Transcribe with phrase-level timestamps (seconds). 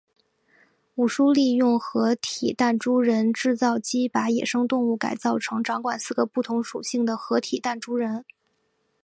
[0.95, 8.25] 武殊利用合体弹珠人制造机把野生动物改造成为掌管四个不同属性的合体弹珠人。